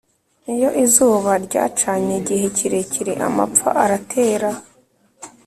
iyo 0.53 0.69
izuba 0.83 1.31
ryacanye 1.45 2.13
igihe 2.21 2.45
kirekire 2.57 3.13
amapfa 3.27 3.69
aratera 3.83 4.49